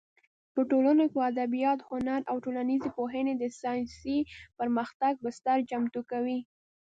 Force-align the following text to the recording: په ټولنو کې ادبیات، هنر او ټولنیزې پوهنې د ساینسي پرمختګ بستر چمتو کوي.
په 0.53 0.61
ټولنو 0.71 1.05
کې 1.11 1.19
ادبیات، 1.31 1.79
هنر 1.89 2.21
او 2.31 2.35
ټولنیزې 2.45 2.89
پوهنې 2.97 3.33
د 3.37 3.43
ساینسي 3.61 4.17
پرمختګ 4.59 5.13
بستر 5.25 5.57
چمتو 5.69 6.01
کوي. 6.11 6.39